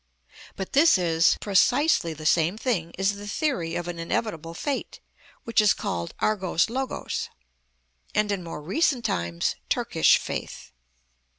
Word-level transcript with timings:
But 0.55 0.73
this 0.73 0.97
is 0.97 1.37
precisely 1.41 2.11
the 2.15 2.25
same 2.25 2.57
thing 2.57 2.91
as 2.97 3.13
the 3.17 3.27
theory 3.27 3.75
of 3.75 3.87
an 3.87 3.99
inevitable 3.99 4.55
fate 4.55 4.99
which 5.43 5.61
is 5.61 5.75
called 5.75 6.15
αργος 6.19 6.69
λογος, 6.69 7.29
and 8.15 8.31
in 8.31 8.43
more 8.43 8.63
recent 8.63 9.05
times 9.05 9.57
Turkish 9.69 10.17
faith. 10.17 10.71